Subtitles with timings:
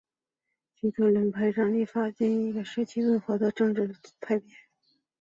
[0.79, 4.47] 吉伦特派是在立法议会时期建立的一个温和的政治派别。